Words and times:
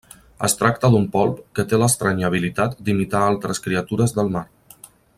Es 0.45 0.55
tracta 0.61 0.89
d'un 0.93 1.05
polp 1.15 1.43
que 1.59 1.65
té 1.73 1.79
l'estranya 1.83 2.25
habilitat 2.31 2.75
d'imitar 2.87 3.23
a 3.27 3.29
altres 3.35 3.63
criatures 3.67 4.19
del 4.21 4.37
mar. 4.39 4.45